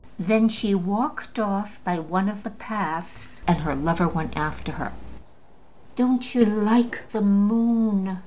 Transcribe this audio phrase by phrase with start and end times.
[0.17, 4.93] Then she walked off by one of the paths, and her lover went after her.
[5.95, 8.17] "Don't you like the moon?"